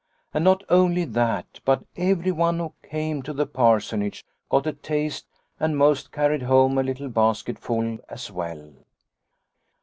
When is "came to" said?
2.81-3.33